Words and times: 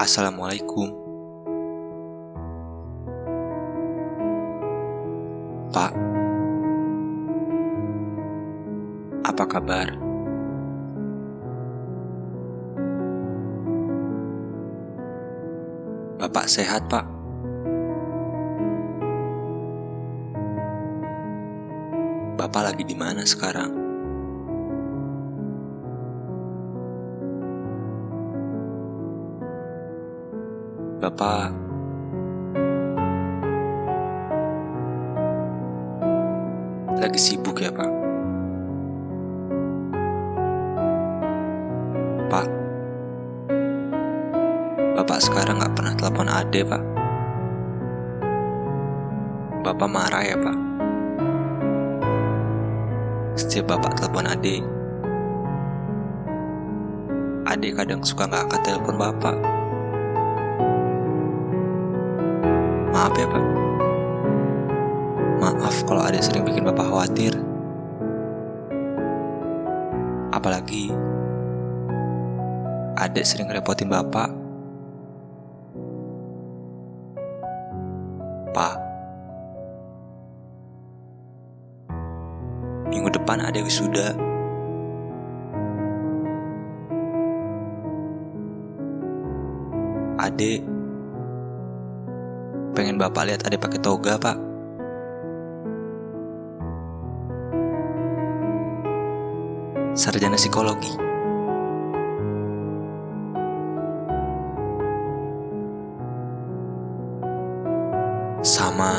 Assalamualaikum. 0.00 0.88
Pak, 5.68 5.92
apa 9.28 9.44
kabar? 9.44 9.92
Bapak 16.16 16.48
sehat, 16.48 16.88
Pak? 16.88 17.04
Bapak 22.40 22.72
lagi 22.72 22.88
di 22.88 22.96
mana 22.96 23.20
sekarang? 23.28 23.79
Bapak 31.00 31.48
lagi 37.00 37.16
sibuk 37.16 37.56
ya, 37.56 37.72
Pak? 37.72 37.90
Pak, 42.28 42.46
Bapak 45.00 45.18
sekarang 45.24 45.64
nggak 45.64 45.72
pernah 45.72 45.96
telepon 45.96 46.28
Ade, 46.28 46.60
Pak. 46.68 46.82
Bapak 49.64 49.88
marah 49.88 50.20
ya, 50.20 50.36
Pak. 50.36 50.58
Setiap 53.40 53.72
Bapak 53.72 53.96
telepon 53.96 54.28
Ade, 54.28 54.60
Ade 57.48 57.68
kadang 57.72 58.04
suka 58.04 58.28
nggak 58.28 58.52
angkat 58.52 58.60
telepon 58.68 59.00
Bapak. 59.00 59.49
Maaf 63.00 63.16
ya, 63.16 63.24
Pak. 63.32 63.44
Maaf 65.40 65.76
kalau 65.88 66.04
ada 66.04 66.20
sering 66.20 66.44
bikin 66.44 66.68
Bapak 66.68 66.84
khawatir. 66.84 67.32
Apalagi 70.36 70.92
ada 73.00 73.20
sering 73.24 73.48
repotin 73.48 73.88
Bapak. 73.88 74.28
Pak. 78.52 78.76
Minggu 82.92 83.08
depan 83.16 83.40
ada 83.40 83.64
wisuda. 83.64 84.12
Ade 90.20 90.79
pengen 92.80 92.96
Bapak 92.96 93.28
lihat 93.28 93.44
Ade 93.44 93.60
pakai 93.60 93.76
toga, 93.76 94.16
Pak. 94.16 94.40
Sarjana 99.92 100.40
psikologi. 100.40 100.88
Sama 108.40 108.96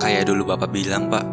Kayak 0.00 0.32
dulu 0.32 0.48
Bapak 0.48 0.72
bilang, 0.72 1.12
Pak. 1.12 1.24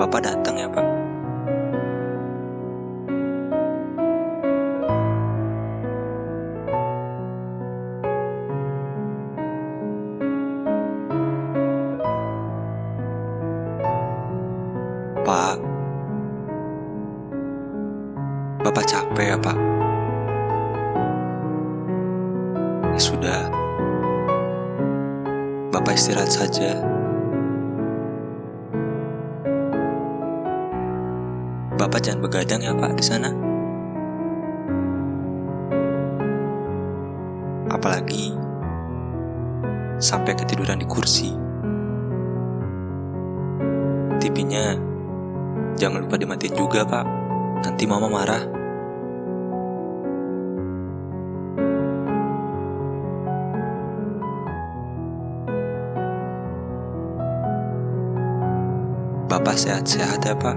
Bapak 0.00 0.20
datang 0.24 0.56
ya, 0.56 0.72
Pak. 0.72 1.03
Pak. 15.24 15.56
Bapak 18.60 18.84
capek 18.84 19.32
ya, 19.32 19.36
Pak? 19.40 19.58
Ya 22.92 23.00
sudah. 23.00 23.40
Bapak 25.72 25.96
istirahat 25.96 26.28
saja. 26.28 26.76
Bapak 31.80 32.04
jangan 32.04 32.20
begadang 32.20 32.60
ya, 32.60 32.76
Pak, 32.76 32.92
di 32.92 33.04
sana. 33.04 33.32
Apalagi 37.72 38.36
sampai 39.96 40.36
ketiduran 40.36 40.84
di 40.84 40.86
kursi. 40.86 41.32
TV-nya 44.20 44.93
jangan 45.74 46.06
lupa 46.06 46.16
dimatiin 46.18 46.54
juga, 46.54 46.86
Pak. 46.86 47.06
Nanti 47.64 47.84
mama 47.88 48.06
marah. 48.06 48.44
Bapak 59.26 59.56
sehat-sehat 59.58 60.22
ya, 60.22 60.34
Pak. 60.38 60.56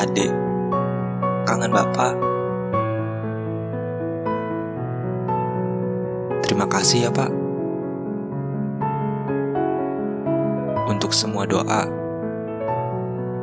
Adik, 0.00 0.32
kangen 1.46 1.70
Bapak. 1.70 2.14
Terima 6.42 6.66
kasih 6.66 7.06
ya, 7.06 7.10
Pak. 7.14 7.30
Untuk 10.90 11.14
semua 11.14 11.46
doa 11.46 11.99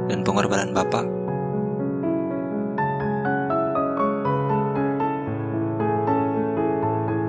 dan 0.07 0.23
pengorbanan 0.23 0.71
Bapak. 0.71 1.05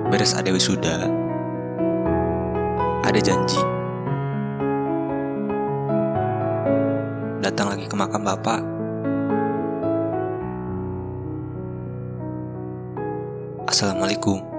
Beres 0.09 0.33
ada 0.33 0.49
wisuda, 0.49 1.05
ada 3.05 3.19
janji. 3.21 3.61
Datang 7.45 7.77
lagi 7.77 7.85
ke 7.85 7.95
makam 7.95 8.25
Bapak. 8.25 8.61
Assalamualaikum. 13.69 14.58